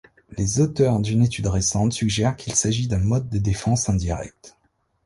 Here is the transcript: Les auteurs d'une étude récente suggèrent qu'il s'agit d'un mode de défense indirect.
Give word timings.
Les 0.35 0.59
auteurs 0.59 0.99
d'une 0.99 1.21
étude 1.23 1.45
récente 1.45 1.93
suggèrent 1.93 2.35
qu'il 2.35 2.55
s'agit 2.55 2.87
d'un 2.87 2.97
mode 2.97 3.29
de 3.29 3.37
défense 3.37 3.87
indirect. 3.87 4.57